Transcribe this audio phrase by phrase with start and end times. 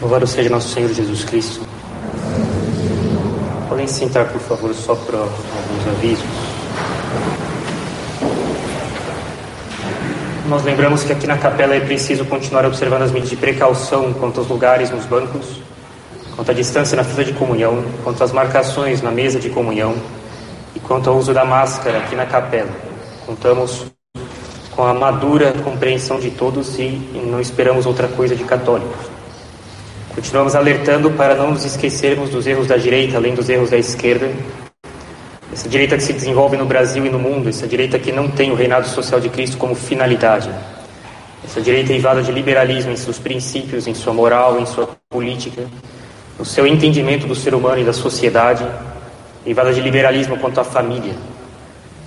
[0.00, 1.60] Louvado seja nosso Senhor Jesus Cristo.
[3.68, 6.24] Podem sentar, por favor, só para alguns avisos.
[10.46, 14.38] Nós lembramos que aqui na capela é preciso continuar observando as medidas de precaução quanto
[14.38, 15.60] aos lugares nos bancos,
[16.36, 19.96] quanto à distância na fila de comunhão, quanto às marcações na mesa de comunhão
[20.76, 22.70] e quanto ao uso da máscara aqui na capela.
[23.26, 23.86] Contamos
[24.76, 26.88] com a madura compreensão de todos e
[27.28, 29.17] não esperamos outra coisa de católicos.
[30.18, 34.28] Continuamos alertando para não nos esquecermos dos erros da direita, além dos erros da esquerda.
[35.52, 38.50] Essa direita que se desenvolve no Brasil e no mundo, essa direita que não tem
[38.50, 40.50] o reinado social de Cristo como finalidade.
[41.44, 45.62] Essa direita invada de liberalismo em seus princípios, em sua moral, em sua política,
[46.36, 48.66] no seu entendimento do ser humano e da sociedade,
[49.46, 51.14] invada de liberalismo quanto à família,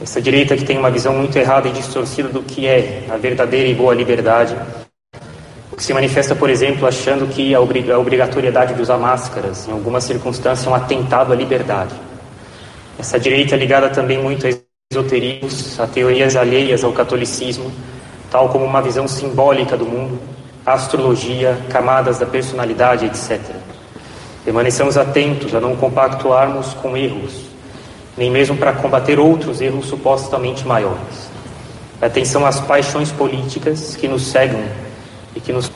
[0.02, 3.70] essa direita que tem uma visão muito errada e distorcida do que é a verdadeira
[3.70, 4.54] e boa liberdade,
[5.84, 10.72] se manifesta, por exemplo, achando que a obrigatoriedade de usar máscaras, em alguma circunstância, é
[10.72, 11.96] um atentado à liberdade.
[13.00, 14.52] Essa direita é ligada também muito a
[14.92, 17.72] esoterismos, a teorias alheias ao catolicismo,
[18.30, 20.20] tal como uma visão simbólica do mundo,
[20.64, 23.42] astrologia, camadas da personalidade, etc.
[24.46, 27.48] Permanecemos atentos a não compactuarmos com erros,
[28.16, 31.32] nem mesmo para combater outros erros supostamente maiores.
[32.00, 34.91] Atenção às paixões políticas que nos cegam
[35.36, 35.72] e que nos.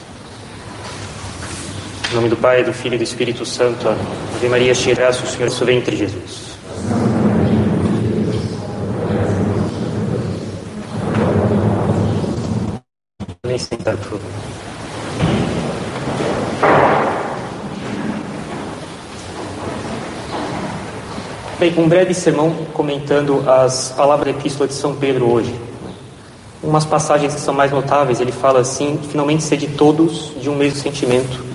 [2.11, 3.87] Em nome do Pai, do Filho e do Espírito Santo.
[3.89, 6.55] Ave Maria, cheia graça, o Senhor é entre Jesus.
[13.45, 14.55] Nem sentar, por favor.
[21.57, 25.55] Bem, um breve sermão comentando as palavras da Epístola de São Pedro hoje.
[26.65, 30.79] Umas passagens que são mais notáveis, ele fala assim: finalmente sede todos de um mesmo
[30.79, 31.45] sentimento,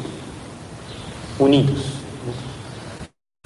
[1.36, 1.82] unidos,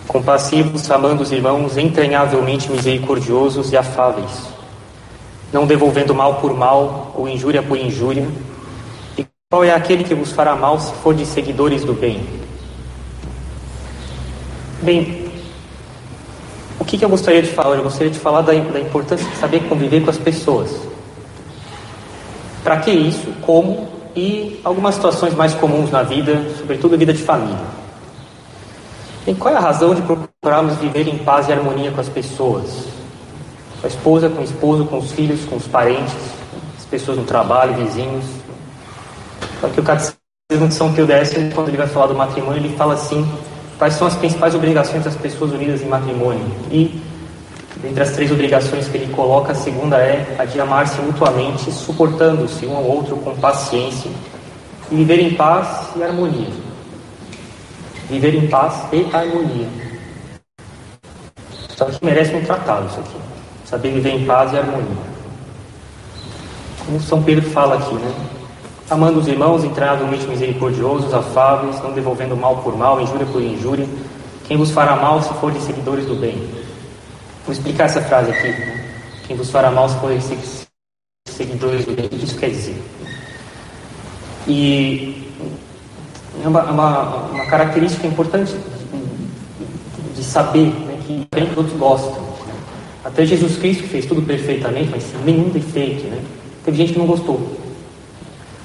[0.06, 4.42] compassivos, amando os irmãos, entranhavelmente misericordiosos e afáveis,
[5.50, 8.28] não devolvendo mal por mal ou injúria por injúria.
[9.16, 12.26] E qual é aquele que vos fará mal se for de seguidores do bem?
[14.82, 15.30] Bem,
[16.78, 17.76] o que, que eu gostaria de falar?
[17.76, 20.92] Eu gostaria de falar da, da importância de saber conviver com as pessoas.
[22.64, 23.30] Para que isso?
[23.42, 23.86] Como?
[24.16, 27.58] E algumas situações mais comuns na vida, sobretudo a vida de família.
[29.26, 32.86] E qual é a razão de procurarmos viver em paz e harmonia com as pessoas?
[33.80, 36.14] Com a esposa, com o esposo, com os filhos, com os parentes,
[36.78, 38.24] as pessoas no trabalho, vizinhos.
[39.60, 40.18] Só que o Catecismo
[40.68, 43.26] de São Pio X, quando ele vai falar do matrimônio, ele fala assim
[43.78, 46.44] quais são as principais obrigações das pessoas unidas em matrimônio.
[46.70, 47.00] E,
[47.84, 52.66] dentre as três obrigações que ele coloca, a segunda é a de amar-se mutuamente, suportando-se
[52.66, 54.10] um ao outro com paciência
[54.90, 56.48] e viver em paz e harmonia.
[58.08, 59.68] Viver em paz e harmonia.
[61.68, 63.16] Só que merece um tratado isso aqui.
[63.66, 65.14] Saber viver em paz e harmonia.
[66.86, 68.14] Como São Pedro fala aqui, né?
[68.90, 73.86] amando os irmãos, entravelmente misericordiosos, afáveis, não devolvendo mal por mal, injúria por injúria.
[74.46, 76.64] Quem vos fará mal se for de seguidores do bem?
[77.44, 78.48] Vou explicar essa frase aqui.
[78.48, 78.84] Né?
[79.26, 82.06] Quem vos fará mal de seguidores do bem.
[82.06, 82.82] O que isso quer dizer?
[84.46, 85.30] E
[86.42, 88.54] é uma, uma, uma característica importante
[90.14, 92.24] de, saber né, que bem outros gostam.
[93.04, 96.04] Até Jesus Cristo fez tudo perfeitamente, mas sem nenhum defeito.
[96.04, 96.22] Né?
[96.64, 97.58] Teve gente que não gostou.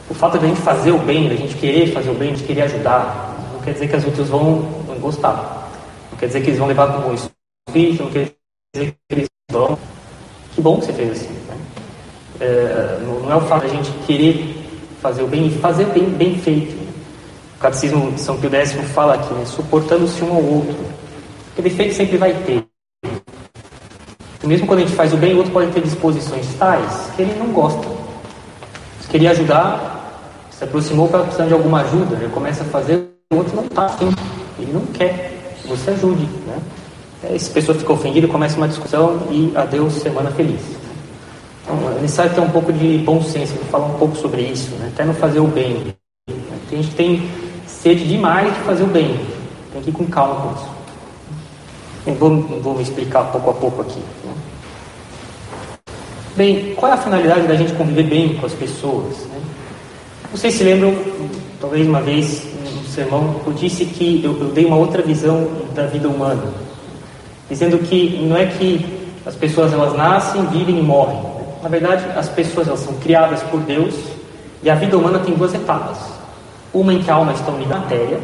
[0.09, 2.34] O fato de a gente fazer o bem, de a gente querer fazer o bem,
[2.34, 4.61] de querer ajudar, não quer dizer que as outras vão
[5.01, 5.69] gostar.
[6.11, 8.39] Não quer dizer que eles vão levar com bom espírito, não quer
[8.72, 11.30] que bom que você fez assim.
[11.30, 11.57] Né?
[12.40, 14.56] É, não é o fato de a gente querer
[15.02, 16.74] fazer o bem e fazer bem bem feito.
[17.56, 19.44] O Catecismo de São Pio X fala aqui, né?
[19.46, 20.75] suportando-se um ao outro.
[21.47, 22.63] Porque defeito sempre vai ter.
[24.44, 27.24] E mesmo quando a gente faz o bem, o outro pode ter disposições tais que
[27.24, 27.85] ele não gosta.
[29.02, 33.38] Se queria ajudar, se aproximou para precisar de alguma ajuda, ele começa a fazer, o
[33.38, 34.14] outro não está afim,
[34.59, 36.26] ele não quer que você ajude.
[36.46, 36.59] Né?
[37.24, 40.62] Essa pessoa fica ofendida, começa uma discussão e adeus, semana feliz.
[41.64, 44.90] Então, é necessário ter um pouco de bom senso, falar um pouco sobre isso, né?
[44.94, 45.94] até não fazer o bem.
[46.70, 47.30] Tem gente tem
[47.68, 49.20] sede demais de fazer o bem,
[49.74, 50.70] tem que ir com calma com isso.
[52.08, 54.00] Eu vou, vou me explicar pouco a pouco aqui.
[54.24, 54.34] Né?
[56.36, 59.18] Bem, qual é a finalidade da gente conviver bem com as pessoas?
[59.26, 59.42] Né?
[60.32, 60.96] Vocês se lembram,
[61.60, 62.46] talvez uma vez,
[62.76, 66.54] no sermão, eu disse que eu, eu dei uma outra visão da vida humana,
[67.49, 68.85] dizendo que não é que
[69.25, 71.19] as pessoas elas nascem, vivem e morrem.
[71.61, 73.96] Na verdade, as pessoas elas são criadas por Deus
[74.63, 75.97] e a vida humana tem duas etapas.
[76.73, 78.19] Uma em que a alma está unida à matéria,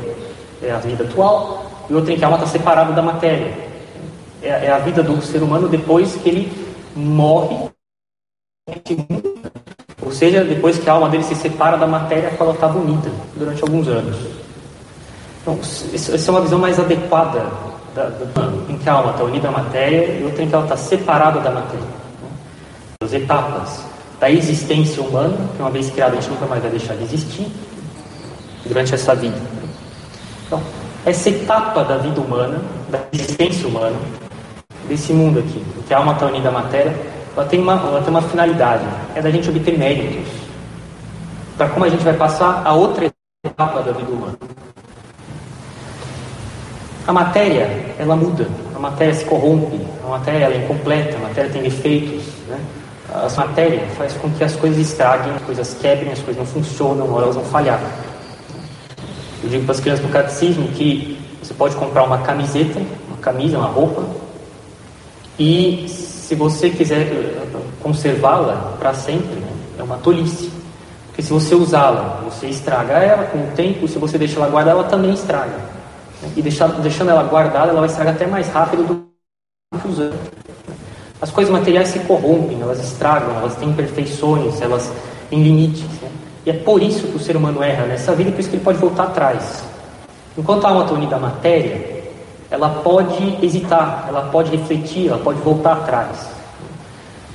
[0.61, 3.53] é a vida atual, e outra em que a alma está separada da matéria.
[4.41, 6.51] É, é a vida do ser humano depois que ele
[6.95, 7.69] morre,
[10.03, 13.11] ou seja, depois que a alma dele se separa da matéria qual ela estava unida
[13.35, 14.17] durante alguns anos.
[15.41, 17.45] Então, essa é uma visão mais adequada
[17.95, 21.39] da, da, em que a alma está unida à matéria e que ela está separada
[21.39, 21.87] da matéria.
[23.01, 23.85] As etapas
[24.19, 27.47] da existência humana, que uma vez criada a gente nunca mais vai deixar de existir,
[28.65, 29.37] durante essa vida.
[30.45, 30.61] Então,
[31.05, 33.95] essa etapa da vida humana, da existência humana,
[34.87, 36.95] desse mundo aqui, que a alma está unida à matéria,
[37.35, 40.27] ela tem uma, ela tem uma finalidade, é da gente obter méritos,
[41.57, 43.09] para como a gente vai passar a outra
[43.45, 44.37] etapa da vida humana.
[47.07, 47.69] A matéria,
[47.99, 52.23] ela muda, a matéria se corrompe, a matéria é incompleta, a matéria tem defeitos.
[52.47, 52.59] Né?
[53.13, 57.07] A matéria faz com que as coisas estraguem, as coisas quebrem, as coisas não funcionam,
[57.07, 57.79] ou elas vão falhar.
[59.43, 63.59] Eu digo para as crianças no catecismo que você pode comprar uma camiseta, uma camisa,
[63.59, 64.03] uma roupa,
[65.37, 67.47] e se você quiser eh,
[67.83, 70.51] conservá-la para sempre, né, é uma tolice.
[71.07, 74.79] Porque se você usá-la, você estraga ela com o tempo, se você deixar ela guardada,
[74.79, 75.74] ela também estraga.
[76.35, 80.15] E deixar, deixando ela guardada, ela vai estragar até mais rápido do que usando.
[81.21, 84.91] As coisas materiais se corrompem, elas estragam, elas têm imperfeições, elas
[85.29, 85.83] têm limites.
[86.01, 86.09] Né?
[86.45, 88.63] E é por isso que o ser humano erra nessa vida, por isso que ele
[88.63, 89.63] pode voltar atrás.
[90.37, 92.03] Enquanto a alma está unida à matéria,
[92.51, 96.29] ela pode hesitar, ela pode refletir, ela pode voltar atrás.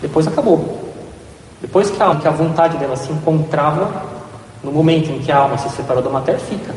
[0.00, 0.92] Depois acabou.
[1.60, 3.90] Depois que a, que a vontade dela se encontrava,
[4.62, 6.74] no momento em que a alma se separou da matéria, fica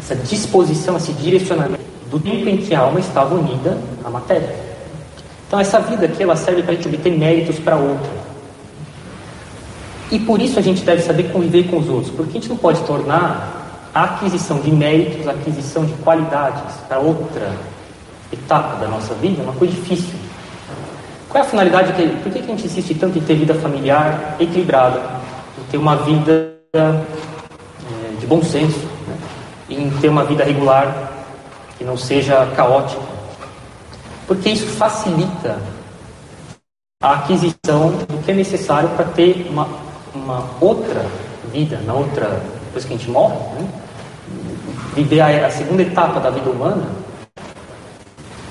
[0.00, 4.48] essa disposição, esse direcionamento do tempo em que a alma estava unida à matéria.
[5.46, 8.10] Então essa vida aqui ela serve para a gente obter méritos para outra.
[10.10, 12.56] E por isso a gente deve saber conviver com os outros, porque a gente não
[12.56, 17.52] pode tornar a aquisição de méritos, a aquisição de qualidades para outra
[18.32, 20.14] etapa da nossa vida uma coisa difícil.
[21.28, 21.92] Qual é a finalidade?
[21.92, 25.00] Que, por que a gente insiste tanto em ter vida familiar equilibrada,
[25.58, 27.00] em ter uma vida é,
[28.18, 28.89] de bom senso,
[29.70, 31.12] em ter uma vida regular,
[31.78, 33.02] que não seja caótica.
[34.26, 35.58] Porque isso facilita
[37.02, 39.66] a aquisição do que é necessário para ter uma,
[40.14, 41.06] uma outra
[41.52, 43.68] vida, na outra, depois que a gente morre, né?
[44.94, 46.86] viver a, a segunda etapa da vida humana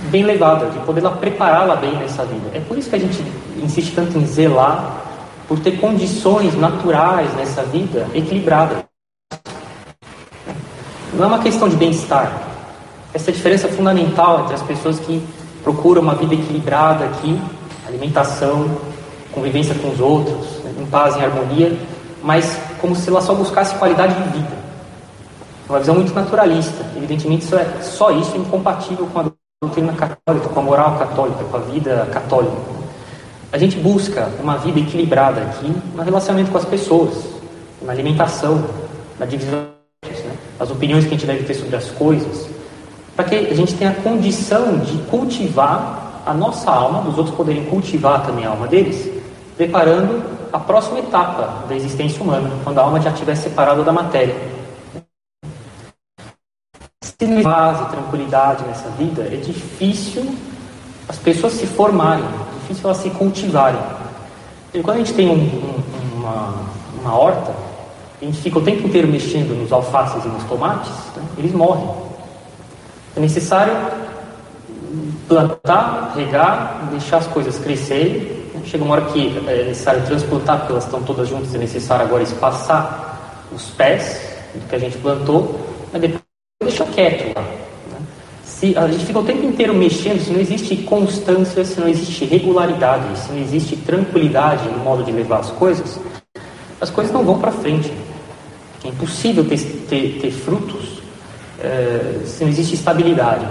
[0.10, 2.50] bem levada, de poder prepará-la bem nessa vida.
[2.54, 3.24] É por isso que a gente
[3.62, 5.04] insiste tanto em zelar
[5.48, 8.89] por ter condições naturais nessa vida equilibradas.
[11.14, 12.32] Não é uma questão de bem-estar.
[13.14, 15.26] Essa é diferença fundamental entre as pessoas que
[15.64, 17.40] procuram uma vida equilibrada aqui,
[17.88, 18.70] alimentação,
[19.32, 20.48] convivência com os outros,
[20.80, 21.78] em paz, em harmonia,
[22.24, 24.60] mas como se ela só buscasse qualidade de vida.
[25.68, 26.86] É uma visão muito naturalista.
[26.96, 29.26] Evidentemente, isso é, só isso é incompatível com a
[29.62, 32.56] doutrina católica, com a moral católica, com a vida católica.
[33.52, 37.26] A gente busca uma vida equilibrada aqui no relacionamento com as pessoas,
[37.82, 38.64] na alimentação,
[39.20, 39.79] na divisão
[40.60, 42.50] as opiniões que a gente deve ter sobre as coisas,
[43.16, 47.66] para que a gente tenha a condição de cultivar a nossa alma, os outros poderem
[47.66, 49.10] cultivar também a alma deles,
[49.56, 54.36] preparando a próxima etapa da existência humana, quando a alma já estiver separada da matéria.
[57.02, 60.36] Se não paz e tranquilidade nessa vida, é difícil
[61.08, 63.82] as pessoas se formarem, é difícil elas se cultivarem.
[64.74, 66.54] E quando a gente tem um, um, uma,
[67.02, 67.52] uma horta,
[68.22, 71.24] a gente fica o tempo inteiro mexendo nos alfaces e nos tomates, né?
[71.38, 71.90] eles morrem.
[73.16, 73.74] É necessário
[75.28, 78.40] plantar, regar, deixar as coisas crescerem.
[78.66, 82.22] Chega uma hora que é necessário transplantar, porque elas estão todas juntas, é necessário agora
[82.22, 84.22] espaçar os pés
[84.54, 85.60] do que a gente plantou,
[85.92, 86.22] mas depois
[86.62, 87.42] deixa quieto lá.
[87.42, 88.02] Né?
[88.44, 92.26] Se a gente fica o tempo inteiro mexendo, se não existe constância, se não existe
[92.26, 96.00] regularidade, se não existe tranquilidade no modo de levar as coisas,
[96.80, 97.92] as coisas não vão para frente.
[98.84, 99.58] É impossível ter,
[99.90, 101.00] ter, ter frutos
[101.62, 103.46] é, se não existe estabilidade.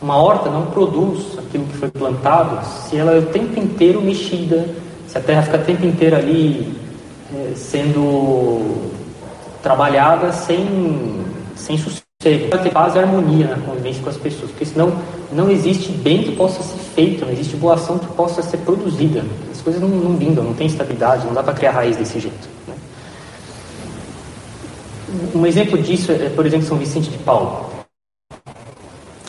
[0.00, 4.68] Uma horta não produz aquilo que foi plantado se ela é o tempo inteiro mexida,
[5.06, 6.74] se a terra fica o tempo inteiro ali
[7.34, 8.92] é, sendo
[9.62, 11.24] trabalhada sem,
[11.56, 12.06] sem sossego.
[12.48, 14.92] Para ter paz e harmonia na convivência com as pessoas, porque senão
[15.32, 19.24] não existe bem que possa ser feito, não existe boa ação que possa ser produzida.
[19.52, 22.55] As coisas não, não vingam, não tem estabilidade, não dá para criar raiz desse jeito.
[25.34, 27.70] Um exemplo disso é, por exemplo, São Vicente de Paulo.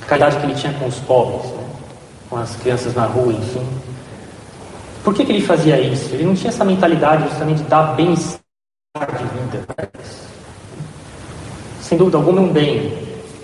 [0.01, 1.63] A caridade que ele tinha com os pobres, né?
[2.29, 3.65] com as crianças na rua, enfim.
[5.03, 6.13] Por que, que ele fazia isso?
[6.13, 8.39] Ele não tinha essa mentalidade justamente de dar bem-estar
[8.95, 10.23] de vida para eles.
[11.79, 12.97] sem dúvida alguma, é um bem,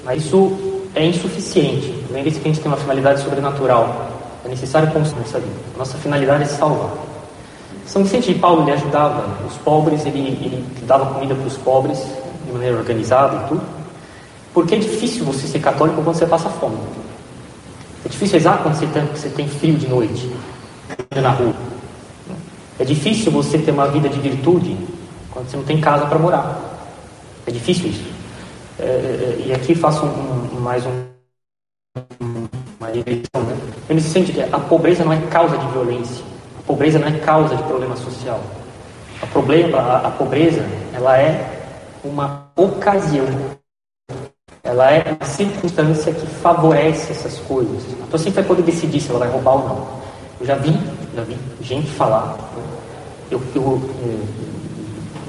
[0.04, 1.94] mas isso é insuficiente.
[2.10, 4.10] Lembre-se que a gente tem uma finalidade sobrenatural.
[4.44, 5.56] É necessário construir essa vida.
[5.78, 6.92] Nossa finalidade é salvar.
[7.86, 12.23] São Vicente de Paulo ele ajudava os pobres, ele, ele dava comida para os pobres
[12.54, 13.62] de maneira organizada e tudo.
[14.54, 16.78] Porque é difícil você ser católico quando você passa fome.
[18.06, 20.32] É difícil rezar quando você tem, você tem frio de noite,
[21.16, 21.56] na rua.
[22.80, 24.78] É difícil você ter uma vida de virtude
[25.32, 26.60] quando você não tem casa para morar.
[27.48, 28.06] É difícil isso.
[28.80, 31.04] É, é, e aqui faço um, mais um,
[32.80, 33.42] uma direção.
[33.44, 33.58] Né?
[33.90, 36.24] Eu me sinto que a pobreza não é causa de violência.
[36.60, 38.42] A pobreza não é causa de problema social.
[39.22, 41.64] A, problema, a, a pobreza ela é
[42.04, 43.26] uma ocasião
[44.64, 47.84] ela é uma circunstância que favorece essas coisas.
[48.02, 49.88] A pessoa sempre vai poder decidir se ela vai roubar ou não.
[50.40, 50.72] Eu já vi,
[51.16, 52.38] já vi gente falar.
[53.30, 54.20] Eu, eu, eu,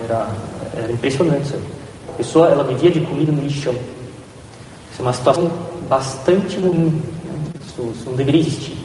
[0.04, 0.28] era,
[0.76, 1.60] era impressionante isso.
[2.08, 3.74] A pessoa ela vivia de comida no lixão.
[3.74, 5.50] Isso é uma situação
[5.88, 7.02] bastante ruim.
[7.24, 7.42] Né?
[7.66, 8.78] Isso, isso, não deveria existir.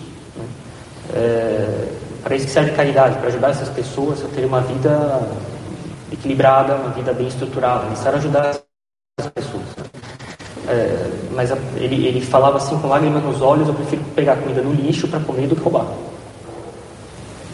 [1.14, 1.90] É,
[2.24, 5.22] para isso que serve caridade, para ajudar essas pessoas a terem uma vida
[6.12, 7.90] equilibrada, uma vida bem estruturada.
[7.90, 8.58] Necessário ajudar
[9.20, 9.64] as pessoas.
[10.68, 14.72] É, mas ele, ele falava assim com lágrimas nos olhos: eu prefiro pegar comida no
[14.72, 15.88] lixo para comer do que roubar.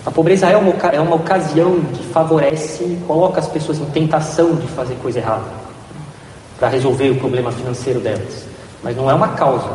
[0.06, 4.68] A pobreza é uma, é uma ocasião que favorece, coloca as pessoas em tentação de
[4.68, 5.66] fazer coisa errada
[6.60, 8.46] para resolver o problema financeiro delas.
[8.84, 9.68] Mas não é uma causa,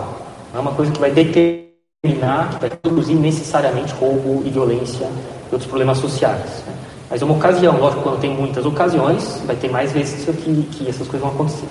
[0.53, 5.07] não é uma coisa que vai determinar, que vai produzir necessariamente roubo e violência
[5.51, 6.63] e outros problemas sociais.
[6.67, 6.75] Né?
[7.11, 10.89] Mas é uma ocasião, lógico, quando tem muitas ocasiões, vai ter mais vezes que, que
[10.89, 11.67] essas coisas vão acontecer.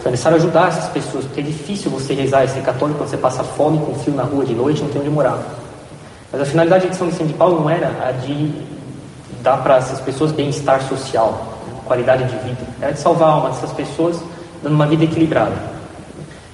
[0.00, 3.08] Então é necessário ajudar essas pessoas, porque é difícil você rezar e ser católico quando
[3.08, 5.40] você passa fome com fio na rua de noite não tem onde morar.
[6.32, 8.50] Mas a finalidade de São Vicente de Paulo não era a de
[9.42, 12.66] dar para essas pessoas bem-estar social, qualidade de vida.
[12.80, 14.20] Era de salvar a alma dessas pessoas,
[14.60, 15.54] dando uma vida equilibrada.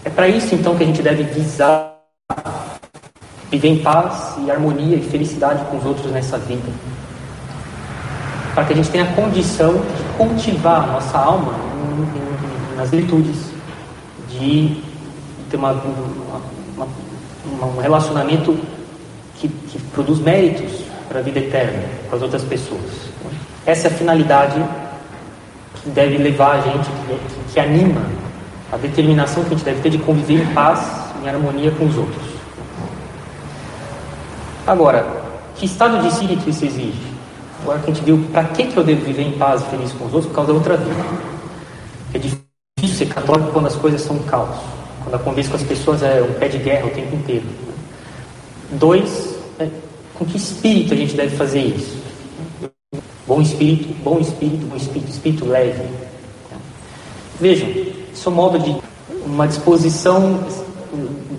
[0.04, 1.96] É para isso, então, que a gente deve visar
[3.50, 6.70] viver em paz e harmonia e felicidade com os outros nessa vida.
[8.58, 11.54] Para que a gente tenha a condição de cultivar a nossa alma
[12.76, 13.52] nas virtudes,
[14.30, 14.82] de
[15.48, 16.88] ter uma, uma,
[17.46, 18.58] uma, um relacionamento
[19.36, 22.82] que, que produz méritos para a vida eterna com as outras pessoas.
[23.64, 24.60] Essa é a finalidade
[25.76, 28.02] que deve levar a gente, que, que anima
[28.72, 30.80] a determinação que a gente deve ter de conviver em paz,
[31.22, 32.26] em harmonia com os outros.
[34.66, 35.06] Agora,
[35.54, 37.17] que estado de espírito isso exige?
[37.62, 39.92] Agora que a gente viu para que, que eu devo viver em paz e feliz
[39.92, 41.04] com os outros, por causa da outra vida.
[42.14, 44.56] É difícil ser católico quando as coisas são caos.
[45.02, 47.46] Quando a convivência com as pessoas é um pé de guerra o tempo inteiro.
[48.72, 49.68] Dois, é,
[50.14, 51.96] com que espírito a gente deve fazer isso?
[53.26, 55.82] Bom espírito, bom espírito, bom espírito, espírito leve.
[57.40, 57.68] Vejam,
[58.12, 58.76] isso é um modo de
[59.24, 60.40] uma disposição,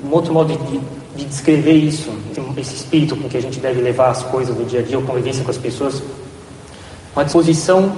[0.03, 0.79] um outro modo de,
[1.15, 2.09] de descrever isso,
[2.57, 5.01] esse espírito com que a gente deve levar as coisas do dia a dia, a
[5.01, 6.01] convivência com as pessoas,
[7.15, 7.91] uma disposição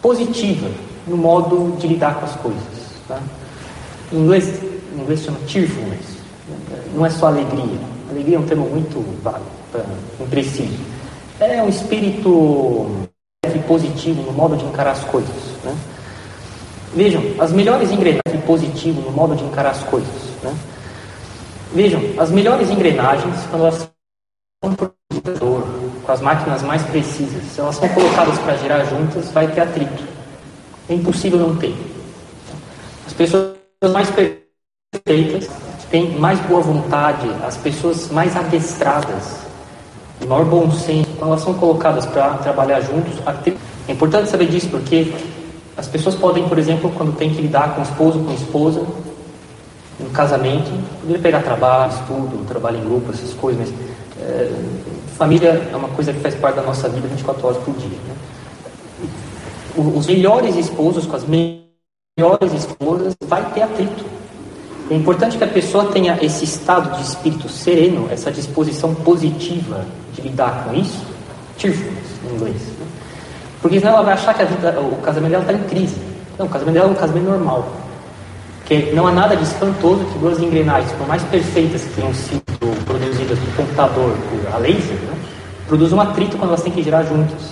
[0.00, 0.68] positiva,
[1.06, 2.62] no modo de lidar com as coisas.
[3.08, 3.20] Tá?
[4.12, 4.62] Em inglês,
[4.96, 6.22] em inglês chama cheerfulness.
[6.94, 7.78] Não é só alegria.
[8.10, 9.44] Alegria é um termo muito vago,
[10.20, 10.76] impreciso.
[11.40, 13.08] É um espírito
[13.66, 15.30] positivo no modo de encarar as coisas.
[15.64, 15.74] Né?
[16.94, 20.08] Vejam, as melhores engrenagens positivo no modo de encarar as coisas.
[20.42, 20.54] Né?
[21.74, 23.90] Vejam, as melhores engrenagens, quando elas
[24.62, 29.46] são produzidas com as máquinas mais precisas, se elas são colocadas para girar juntas, vai
[29.48, 30.04] ter atrito.
[30.88, 31.74] É impossível não ter.
[33.06, 33.56] As pessoas
[33.90, 35.48] mais perfeitas
[35.90, 39.38] têm mais boa vontade, as pessoas mais adestradas,
[40.20, 43.14] de maior bom senso, quando elas são colocadas para trabalhar juntos,
[43.88, 45.12] é importante saber disso porque
[45.76, 48.86] as pessoas podem, por exemplo, quando tem que lidar com o esposo, com a esposa,
[50.02, 53.80] no casamento, poder pegar trabalho, estudo, trabalho em grupo, essas coisas, mas
[54.20, 54.50] é,
[55.16, 57.98] família é uma coisa que faz parte da nossa vida 24 horas por dia.
[58.08, 58.14] Né?
[59.74, 64.04] os melhores esposos com as melhores esposas vai ter atrito.
[64.90, 70.20] É importante que a pessoa tenha esse estado de espírito sereno, essa disposição positiva de
[70.20, 71.02] lidar com isso,
[71.56, 72.56] cheerfulness em inglês.
[72.56, 72.86] Né?
[73.62, 75.96] Porque senão ela vai achar que vida, o casamento dela está em crise.
[76.38, 77.68] Não, o casamento dela é um casamento normal.
[78.72, 82.42] Porque não há nada de espantoso que duas engrenagens, por mais perfeitas que tenham sido
[82.86, 85.14] produzidas por computador, por a laser, né,
[85.68, 87.50] produzam um atrito quando elas têm que girar juntas.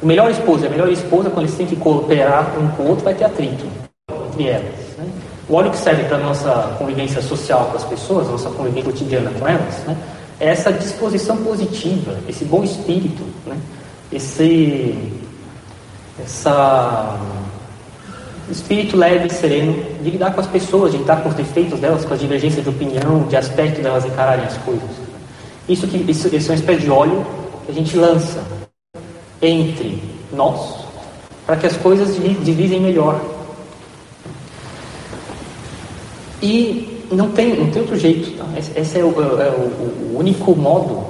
[0.00, 2.88] O melhor esposo e a melhor esposa, quando eles têm que cooperar um com o
[2.90, 3.66] outro, vai ter atrito
[4.28, 4.96] entre elas.
[4.98, 5.08] Né?
[5.48, 9.32] O óleo que serve para a nossa convivência social com as pessoas, nossa convivência cotidiana
[9.36, 9.96] com elas, né?
[10.38, 13.56] é essa disposição positiva, esse bom espírito, né?
[14.12, 15.12] esse,
[16.22, 17.18] essa
[18.48, 22.04] espírito leve e sereno de lidar com as pessoas, de lidar com os defeitos delas,
[22.04, 24.90] com as divergências de opinião, de aspecto delas encararem as coisas.
[25.68, 27.26] Isso que isso, isso é uma espécie de óleo
[27.64, 28.42] que a gente lança
[29.42, 30.80] entre nós
[31.46, 33.20] para que as coisas divisem melhor.
[36.42, 38.38] E não tem, não tem outro jeito.
[38.38, 38.44] Tá?
[38.56, 41.04] Esse é o, é o, o único modo,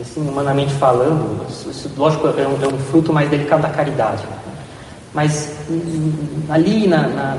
[0.00, 1.44] assim, humanamente falando.
[1.48, 4.22] Isso, lógico, é um, é um fruto mais delicado da caridade.
[5.14, 5.52] Mas
[6.48, 7.38] ali na, na,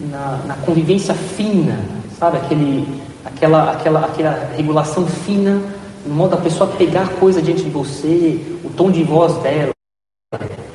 [0.00, 1.78] na, na convivência fina,
[2.18, 2.38] sabe?
[2.38, 5.60] Aquele, aquela, aquela, aquela regulação fina,
[6.06, 9.72] no modo da pessoa pegar coisa diante de você, o tom de voz dela.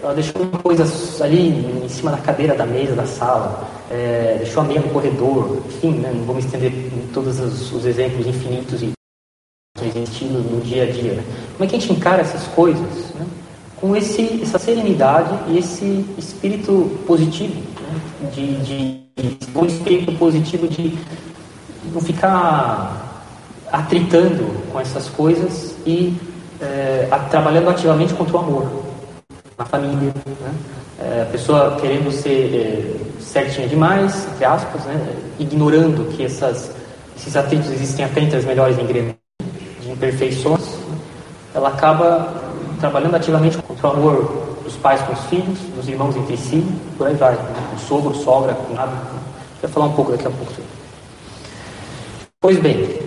[0.01, 1.49] Ela deixou coisas ali
[1.83, 5.99] em cima da cadeira da mesa da sala, é, deixou a meia no corredor, enfim,
[5.99, 6.11] né?
[6.13, 8.91] não vou me estender em todos os, os exemplos infinitos e
[9.83, 11.13] existindo no dia a dia.
[11.13, 11.23] Né?
[11.53, 13.13] Como é que a gente encara essas coisas?
[13.15, 13.27] Né?
[13.81, 18.29] Com esse, essa serenidade e esse espírito positivo, né?
[18.31, 19.01] de, de,
[19.55, 20.97] um espírito positivo de
[21.91, 23.25] não ficar
[23.71, 26.15] atritando com essas coisas e
[26.61, 28.83] é, trabalhando ativamente contra o amor
[29.57, 30.13] na família.
[30.25, 30.53] Né?
[30.99, 35.15] É, a pessoa querendo ser é, certinha demais, entre aspas, né?
[35.39, 36.71] ignorando que essas,
[37.17, 39.17] esses atritos existem até entre as melhores engrenagens
[39.81, 40.75] de imperfeições,
[41.55, 42.50] ela acaba
[42.81, 46.65] trabalhando ativamente contra o amor dos pais com os filhos, dos irmãos entre si,
[46.97, 47.33] por aí vai.
[47.33, 47.67] Né?
[47.69, 48.91] Com sogro, sogra, cunhado.
[49.61, 50.51] Vai falar um pouco daqui a pouco.
[52.41, 52.99] Pois bem,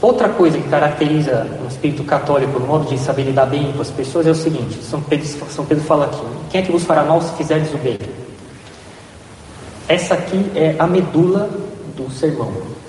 [0.00, 3.90] outra coisa que caracteriza o espírito católico, o modo de saber lidar bem com as
[3.90, 7.04] pessoas, é o seguinte: São Pedro, São Pedro fala aqui: quem é que vos fará
[7.04, 7.98] mal se fizerdes o bem?
[9.86, 11.50] Essa aqui é a medula
[11.94, 12.79] do sermão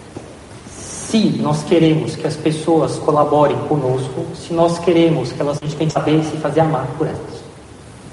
[1.12, 5.77] se nós queremos que as pessoas colaborem conosco, se nós queremos que elas, a gente
[5.77, 7.44] tem que saber se fazer amar por elas.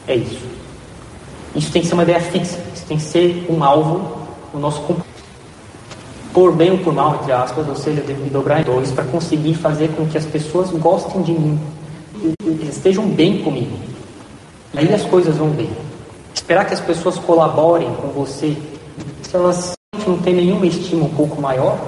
[0.09, 0.45] É isso.
[1.55, 4.19] Isso tem que ser uma ideia fixa, isso tem que ser um alvo
[4.53, 4.83] no nosso
[6.33, 8.91] por bem ou por mal, entre aspas, ou seja, eu devo me dobrar em dois
[8.91, 11.59] para conseguir fazer com que as pessoas gostem de mim,
[12.69, 13.79] estejam bem comigo.
[14.75, 15.71] Aí as coisas vão bem.
[16.35, 18.57] Esperar que as pessoas colaborem com você,
[19.23, 19.73] se elas
[20.07, 21.79] não têm nenhuma estima um pouco maior,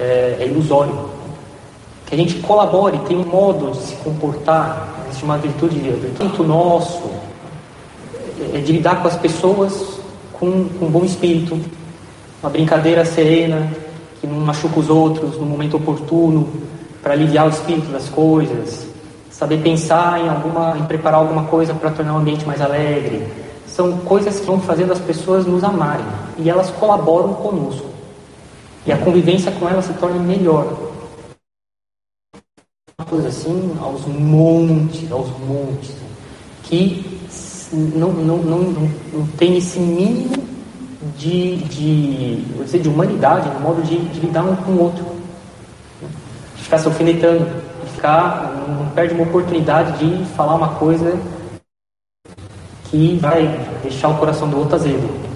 [0.00, 1.10] é, é ilusório.
[2.06, 7.02] Que a gente colabore, tem um modo de se comportar, existe uma virtude, virtude nosso,
[8.52, 10.00] é, é de lidar com as pessoas
[10.32, 11.60] com, com um bom espírito,
[12.42, 13.70] uma brincadeira serena,
[14.20, 16.48] que não machuca os outros no momento oportuno,
[17.02, 18.86] para aliviar o espírito das coisas,
[19.30, 23.26] saber pensar em alguma, em preparar alguma coisa para tornar o ambiente mais alegre.
[23.66, 26.04] São coisas que vão fazendo as pessoas nos amarem
[26.38, 27.89] e elas colaboram conosco.
[28.86, 30.66] E a convivência com ela se torna melhor.
[32.98, 35.94] Uma coisa assim, aos montes, aos montes,
[36.64, 37.20] que
[37.72, 38.58] não, não, não,
[39.12, 40.34] não, tem esse mínimo
[41.16, 45.04] de, de, vou dizer, de humanidade no modo de, de lidar um com o outro.
[46.56, 47.44] De ficar se alfinetando,
[47.84, 51.18] de ficar, não perde uma oportunidade de falar uma coisa
[52.84, 53.46] que vai
[53.82, 55.29] deixar o coração do outro azedo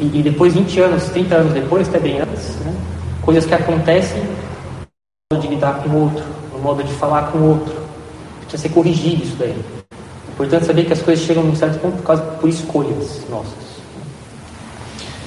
[0.00, 2.74] e, e, depois 20 anos, 30 anos depois, até bem antes, né?
[3.22, 7.38] coisas que acontecem no modo de lidar com o outro, no modo de falar com
[7.38, 7.74] o outro.
[8.40, 9.54] Precisa ser corrigido isso daí.
[9.90, 13.70] É importante saber que as coisas chegam num certo ponto por, causa, por escolhas nossas.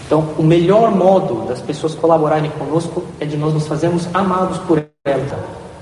[0.06, 4.84] Então, o melhor modo das pessoas colaborarem conosco é de nós nos fazermos amados por
[5.06, 5.32] elas.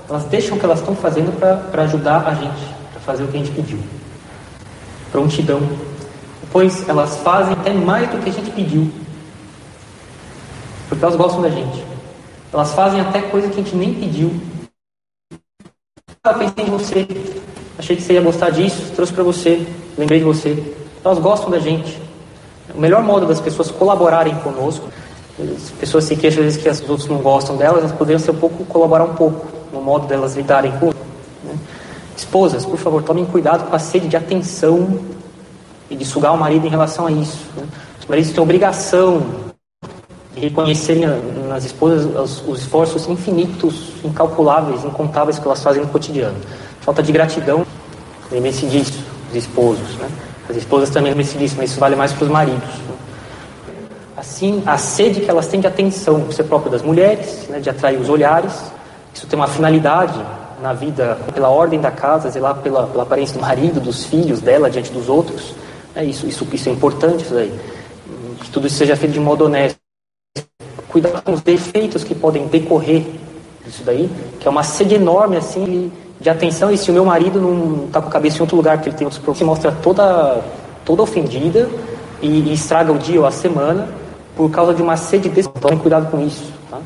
[0.08, 3.36] Elas deixam o que elas estão fazendo para ajudar a gente, para fazer o que
[3.36, 3.78] a gente pediu.
[5.10, 5.60] Prontidão
[6.52, 8.90] pois elas fazem até mais do que a gente pediu.
[10.88, 11.82] Porque elas gostam da gente.
[12.52, 14.30] Elas fazem até coisa que a gente nem pediu.
[16.22, 17.08] Ah, pensei em você.
[17.78, 19.66] Achei que você ia gostar disso, trouxe para você.
[19.96, 20.74] Lembrei de você.
[21.02, 21.98] Elas gostam da gente.
[22.74, 24.88] O melhor modo das pessoas colaborarem conosco,
[25.40, 28.30] as pessoas se queixam às vezes que os outros não gostam delas, elas poderiam ser
[28.30, 30.86] um pouco, colaborar um pouco no modo delas lidarem com.
[30.86, 31.58] Né?
[32.16, 35.00] Esposas, por favor, tomem cuidado com a sede de atenção
[35.92, 37.38] e de sugar o marido em relação a isso.
[37.54, 37.64] Né?
[38.00, 39.22] Os maridos têm obrigação
[40.34, 41.06] de reconhecerem
[41.46, 46.36] nas esposas os, os, esforços infinitos, incalculáveis, incontáveis que elas fazem no cotidiano.
[46.80, 47.66] Falta de gratidão,
[48.30, 49.96] lembre-se disso, os esposos.
[49.96, 50.08] Né?
[50.48, 52.62] As esposas também lembrem-se disso, mas isso vale mais para os maridos.
[52.62, 52.94] Né?
[54.16, 58.00] Assim, a sede que elas têm de atenção, isso é das mulheres, né, de atrair
[58.00, 58.72] os olhares,
[59.12, 60.18] isso tem uma finalidade
[60.62, 64.70] na vida, pela ordem da casa, zelar pela, pela aparência do marido, dos filhos dela
[64.70, 65.54] diante dos outros.
[65.94, 67.52] É isso, isso, isso é importante, isso daí.
[68.40, 69.78] Que tudo isso seja feito de modo honesto.
[70.88, 73.04] Cuidar com os defeitos que podem decorrer
[73.64, 76.70] disso daí, que é uma sede enorme, assim, de, atenção.
[76.70, 78.96] E se o meu marido não está com a cabeça em outro lugar, porque ele
[78.96, 80.42] tem outros problemas, mostra toda
[80.84, 81.68] toda ofendida
[82.20, 83.88] e, e estraga o dia ou a semana
[84.36, 86.52] por causa de uma sede de então, cuidado com isso.
[86.70, 86.78] Tá?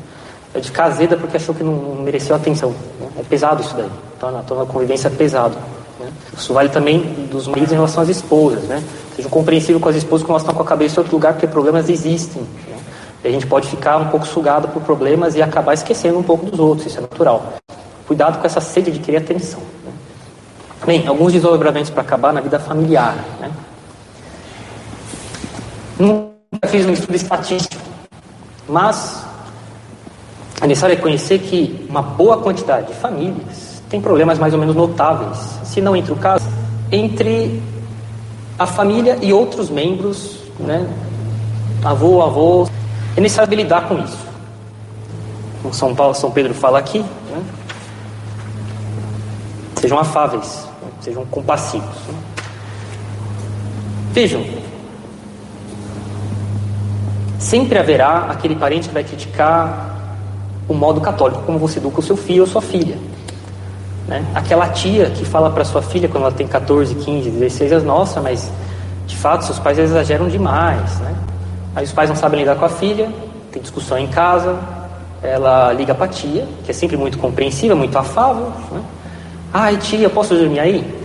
[0.53, 2.71] É de ficar azeda porque achou que não, não mereceu atenção.
[2.99, 3.07] Né?
[3.19, 3.89] É pesado isso daí.
[4.19, 5.57] Torna, torna a convivência pesado.
[6.37, 7.01] Isso vale também
[7.31, 8.63] dos maridos em relação às esposas.
[8.63, 8.83] Né?
[9.15, 11.47] Sejam compreensíveis com as esposas quando elas estão com a cabeça em outro lugar, porque
[11.47, 12.41] problemas existem.
[12.41, 12.77] Né?
[13.23, 16.45] E a gente pode ficar um pouco sugado por problemas e acabar esquecendo um pouco
[16.45, 16.87] dos outros.
[16.87, 17.53] Isso é natural.
[18.07, 19.59] Cuidado com essa sede de querer atenção.
[19.83, 19.91] Né?
[20.85, 23.15] Bem, alguns desdobramentos para acabar na vida familiar.
[23.39, 23.51] Né?
[25.99, 27.81] Nunca fiz um estudo estatístico,
[28.69, 29.25] mas
[30.61, 35.37] é necessário reconhecer que uma boa quantidade de famílias tem problemas mais ou menos notáveis,
[35.63, 36.45] se não entre o caso,
[36.91, 37.61] entre
[38.59, 40.87] a família e outros membros, né?
[41.83, 42.67] avô, avô.
[43.15, 44.17] É necessário lidar com isso.
[45.61, 47.43] Como São Paulo, São Pedro fala aqui, né?
[49.75, 50.89] sejam afáveis, né?
[51.01, 51.95] sejam compassivos.
[52.07, 52.19] Né?
[54.11, 54.43] Vejam,
[57.39, 59.95] sempre haverá aquele parente que vai criticar
[60.67, 62.97] o modo católico como você educa o seu filho ou sua filha.
[64.07, 64.25] Né?
[64.33, 68.21] Aquela tia que fala para sua filha quando ela tem 14, 15, 16 anos, nossa,
[68.21, 68.49] mas
[69.05, 70.99] de fato seus pais exageram demais.
[70.99, 71.15] Né?
[71.75, 73.09] Aí os pais não sabem lidar com a filha,
[73.51, 74.57] tem discussão em casa,
[75.21, 78.51] ela liga para a tia, que é sempre muito compreensiva, muito afável.
[78.71, 78.81] Né?
[79.53, 80.95] Ai tia, posso dormir aí?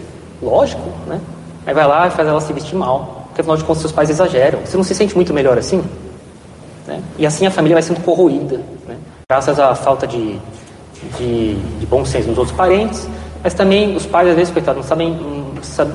[0.41, 1.21] Lógico, né?
[1.67, 4.11] Aí vai lá e faz ela se vestir mal, porque afinal de contas seus pais
[4.11, 4.61] exageram.
[4.65, 5.83] Você não se sente muito melhor assim?
[6.87, 7.01] Né?
[7.19, 8.97] E assim a família vai sendo corroída, né?
[9.29, 10.39] graças à falta de,
[11.19, 13.09] de, de, bom senso dos outros parentes,
[13.43, 15.19] mas também os pais, às vezes, coitados, não sabem,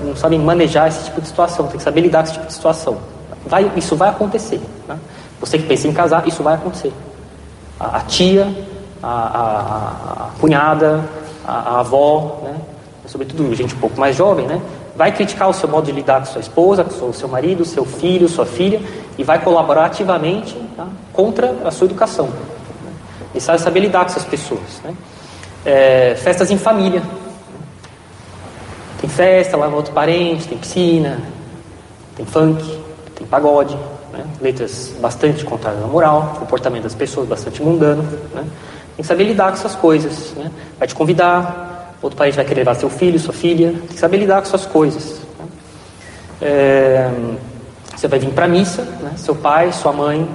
[0.04, 2.54] não sabem manejar esse tipo de situação, tem que saber lidar com esse tipo de
[2.54, 2.98] situação.
[3.46, 4.60] Vai, isso vai acontecer.
[4.88, 4.98] Né?
[5.39, 6.91] Você que pensa em casar, isso vai acontecer.
[7.80, 8.54] A, a tia,
[9.02, 11.04] a, a, a cunhada,
[11.46, 12.56] a, avó, né?
[13.06, 14.62] sobretudo gente um pouco mais jovem, né?
[14.98, 17.86] vai criticar o seu modo de lidar com sua esposa, com o seu marido, seu
[17.86, 18.82] filho, sua filha,
[19.17, 22.30] e vai colaborar ativamente tá, contra a sua educação.
[23.34, 24.82] E sabe saber lidar com essas pessoas.
[24.84, 24.94] Né?
[25.66, 27.02] É, festas em família.
[29.00, 31.20] Tem festa, lá outro parente, tem piscina,
[32.16, 32.82] tem funk,
[33.16, 33.78] tem pagode,
[34.12, 34.26] né?
[34.42, 38.02] letras bastante contrárias à moral, comportamento das pessoas bastante mundano.
[38.34, 38.42] Né?
[38.96, 40.34] Tem que saber lidar com essas coisas.
[40.36, 40.52] Né?
[40.80, 44.18] Vai te convidar, outro parente vai querer levar seu filho, sua filha, tem que saber
[44.18, 45.20] lidar com suas coisas.
[45.38, 45.46] Né?
[46.42, 47.12] É,
[47.96, 49.13] você vai vir para a missa, né?
[49.18, 50.28] seu pai, sua mãe,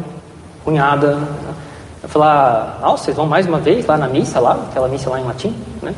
[0.64, 1.18] cunhada,
[2.02, 5.20] vai falar, nossa, vocês vão mais uma vez lá na missa, lá, aquela missa lá
[5.20, 5.94] em latim, né?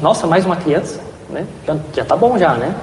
[0.00, 1.46] Nossa, mais uma criança, né?
[1.64, 2.74] Já, já tá bom já, né?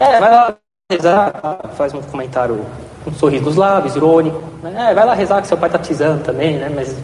[0.00, 0.54] É, vai lá
[0.90, 1.32] rezar,
[1.76, 2.64] faz um comentário,
[3.06, 4.90] um sorriso dos lábios, irônico, né?
[4.90, 6.70] É, vai lá rezar que seu pai tá precisando também, né?
[6.74, 6.96] Mas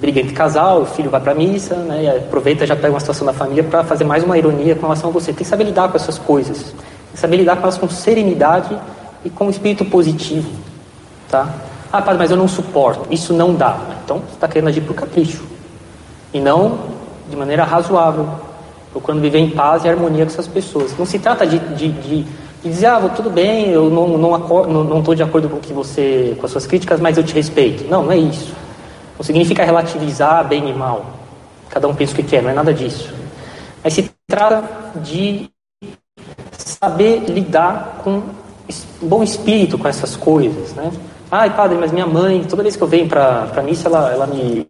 [0.00, 3.26] briga entre casal, o filho vai para missa, né, e aproveita já pega uma situação
[3.26, 5.26] da família para fazer mais uma ironia com relação a você.
[5.32, 6.74] Tem que saber lidar com essas coisas, tem
[7.12, 8.78] que saber lidar com elas com serenidade
[9.24, 10.48] e com espírito positivo,
[11.28, 11.52] tá?
[11.92, 13.06] Ah, padre, mas eu não suporto.
[13.10, 13.78] Isso não dá.
[14.04, 15.42] Então, você está querendo agir por capricho
[16.32, 16.78] e não
[17.28, 18.28] de maneira razoável,
[18.90, 20.96] procurando viver em paz e harmonia com essas pessoas.
[20.98, 24.84] Não se trata de, de, de, de dizer, ah, tudo bem, eu não estou não,
[24.84, 27.88] não, não de acordo com que você, com as suas críticas, mas eu te respeito.
[27.88, 28.54] Não, não é isso.
[29.16, 31.04] Não significa relativizar bem e mal.
[31.68, 33.12] Cada um pensa o que quer, não é nada disso.
[33.82, 34.64] Mas se trata
[34.96, 35.50] de
[36.56, 38.22] saber lidar com
[39.02, 40.90] bom espírito com essas coisas, né?
[41.30, 44.26] Ai, padre, mas minha mãe, toda vez que eu venho para a missa, ela, ela
[44.26, 44.66] me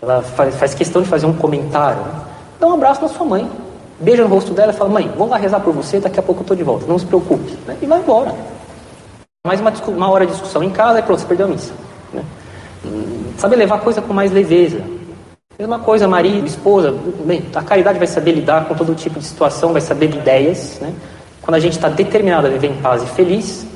[0.00, 2.02] ela faz, faz, questão de fazer um comentário.
[2.02, 2.20] Né?
[2.60, 3.50] Dá um abraço na sua mãe,
[3.98, 6.40] beija no rosto dela e fala: Mãe, vamos lá rezar por você, daqui a pouco
[6.40, 7.56] eu estou de volta, não se preocupe.
[7.66, 7.76] Né?
[7.80, 8.34] E vai embora.
[9.46, 11.72] Mais uma, uma hora de discussão em casa e pronto, você perdeu a missa.
[12.12, 12.22] Né?
[13.56, 14.80] Levar a coisa com mais leveza.
[15.58, 16.92] Mesma coisa, marido, esposa.
[17.24, 20.78] Bem, a caridade vai saber lidar com todo tipo de situação, vai saber de ideias.
[20.80, 20.92] Né?
[21.40, 23.66] Quando a gente está determinado a viver em paz e feliz,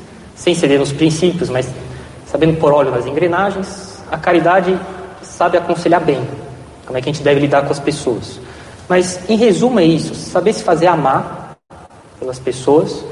[0.41, 1.69] sem ceder nos princípios, mas
[2.25, 4.79] sabendo pôr óleo nas engrenagens, a caridade
[5.23, 6.27] sabe aconselhar bem
[6.87, 8.41] como é que a gente deve lidar com as pessoas.
[8.89, 11.57] Mas, em resumo, é isso: saber se fazer amar
[12.19, 13.05] pelas pessoas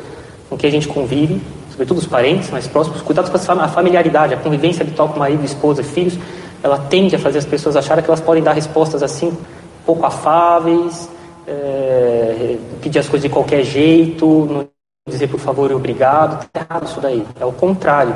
[0.49, 4.39] com quem a gente convive, sobretudo os parentes mais próximos, cuidado com a familiaridade, a
[4.39, 6.19] convivência habitual com marido, esposa, filhos,
[6.63, 9.37] ela tende a fazer as pessoas acharem que elas podem dar respostas assim,
[9.85, 11.11] pouco afáveis,
[11.47, 14.67] é, pedir as coisas de qualquer jeito,
[15.09, 16.45] dizer por favor e obrigado.
[16.45, 17.27] Está errado isso daí.
[17.41, 18.15] É o contrário.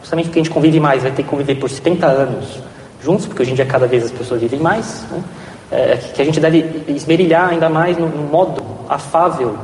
[0.00, 2.60] Justamente porque a gente convive mais, vai ter que conviver por 70 anos
[3.02, 5.22] juntos, porque hoje em dia cada vez as pessoas vivem mais, né?
[5.70, 9.56] é, que a gente deve esmerilhar ainda mais no, no modo afável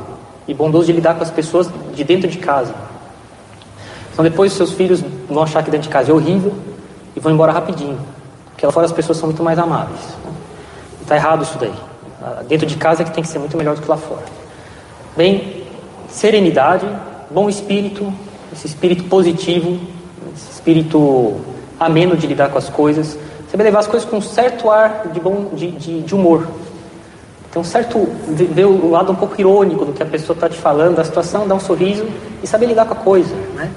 [0.47, 2.73] e bondoso de lidar com as pessoas de dentro de casa.
[4.13, 6.53] Então depois seus filhos vão achar que dentro de casa é horrível
[7.15, 7.99] e vão embora rapidinho.
[8.51, 9.99] Porque lá fora as pessoas são muito mais amáveis.
[11.01, 11.73] Está errado isso daí.
[12.21, 14.23] Ah, dentro de casa é que tem que ser muito melhor do que lá fora.
[15.15, 15.56] Bem,
[16.09, 16.87] serenidade,
[17.29, 18.13] bom espírito,
[18.53, 19.79] esse espírito positivo,
[20.35, 21.35] esse espírito
[21.79, 23.17] ameno de lidar com as coisas,
[23.51, 26.47] saber levar as coisas com um certo ar de, bom, de, de, de humor.
[27.55, 28.07] Um certo.
[28.27, 31.47] ver o lado um pouco irônico do que a pessoa está te falando, da situação,
[31.47, 32.05] dar um sorriso
[32.43, 33.33] e saber lidar com a coisa.
[33.55, 33.71] Né?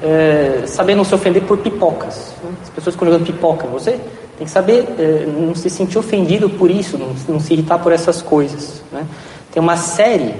[0.00, 2.32] É, saber não se ofender por pipocas.
[2.44, 2.50] Né?
[2.62, 3.98] As pessoas ficam jogando pipoca em você,
[4.38, 7.90] tem que saber é, não se sentir ofendido por isso, não, não se irritar por
[7.90, 8.80] essas coisas.
[8.92, 9.04] Né?
[9.52, 10.32] Tem uma série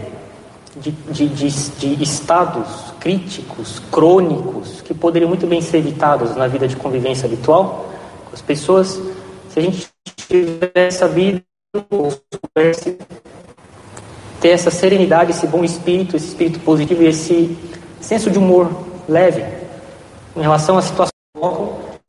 [0.76, 6.68] de, de, de, de estados críticos, crônicos, que poderiam muito bem ser evitados na vida
[6.68, 7.88] de convivência habitual
[8.26, 9.00] com as pessoas,
[9.48, 9.88] se a gente
[10.28, 11.42] tivesse sabido
[11.90, 12.98] ou soubesse
[14.40, 17.56] ter essa serenidade, esse bom espírito, esse espírito positivo e esse
[18.00, 18.70] senso de humor
[19.08, 19.44] leve
[20.36, 21.10] em relação à situação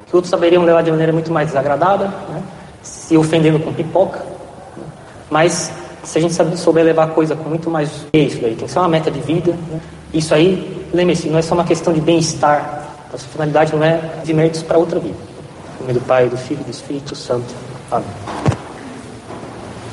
[0.06, 2.44] que outros saberiam levar de maneira muito mais desagradável, né?
[2.82, 4.20] se ofendendo com pipoca.
[4.20, 4.84] Né?
[5.30, 5.72] Mas
[6.08, 7.90] se a gente souber levar a coisa com muito mais.
[8.14, 9.52] É isso daí, tem que ser uma meta de vida.
[9.52, 9.82] Né?
[10.14, 12.88] Isso aí, lembre-se, não é só uma questão de bem-estar.
[13.14, 15.18] A sua finalidade não é de méritos para outra vida.
[15.78, 17.54] Em nome do Pai, do Filho e do Espírito Santo.
[17.92, 18.47] Amém.